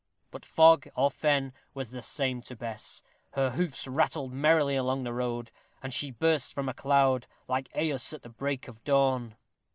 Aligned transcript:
But 0.31 0.43
fog 0.43 0.87
or 0.95 1.11
fen 1.11 1.53
was 1.75 1.91
the 1.91 2.01
same 2.01 2.41
to 2.49 2.55
Bess; 2.55 3.03
her 3.33 3.51
hoofs 3.51 3.87
rattled 3.87 4.33
merrily 4.33 4.75
along 4.75 5.03
the 5.03 5.13
road, 5.13 5.51
and 5.83 5.93
she 5.93 6.09
burst 6.09 6.55
from 6.55 6.67
a 6.67 6.73
cloud, 6.73 7.27
like 7.47 7.71
Eöus 7.73 8.11
at 8.11 8.23
the 8.23 8.29
break 8.29 8.67
of 8.67 8.83
dawn. 8.83 9.35